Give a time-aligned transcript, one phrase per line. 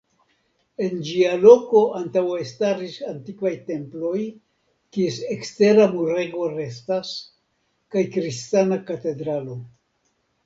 [0.83, 4.21] En ĝia loko antaŭe staris antikvaj temploj,
[4.97, 7.11] kies ekstera murego restas,
[7.97, 9.59] kaj kristana katedralo.